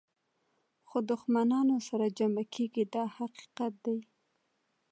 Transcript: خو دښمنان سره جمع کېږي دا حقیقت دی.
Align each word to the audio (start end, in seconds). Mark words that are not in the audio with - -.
خو 0.87 0.97
دښمنان 1.11 1.67
سره 1.87 2.05
جمع 2.17 2.43
کېږي 2.53 2.83
دا 2.93 3.03
حقیقت 3.17 3.73
دی. 3.85 3.99